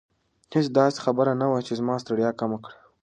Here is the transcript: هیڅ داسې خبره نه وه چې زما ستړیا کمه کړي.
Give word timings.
هیڅ 0.53 0.67
داسې 0.77 0.97
خبره 1.05 1.33
نه 1.41 1.47
وه 1.51 1.59
چې 1.67 1.73
زما 1.79 1.95
ستړیا 2.03 2.29
کمه 2.39 2.57
کړي. 2.63 2.77